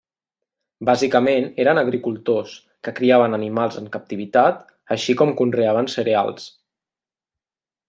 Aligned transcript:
Bàsicament 0.89 1.43
eren 1.65 1.81
agricultors, 1.81 2.55
que 2.87 2.93
criaven 3.01 3.39
animals 3.39 3.79
en 3.83 3.91
captivitat 3.97 4.65
així 4.97 5.17
com 5.21 5.35
conreaven 5.43 5.93
cereals. 5.99 6.51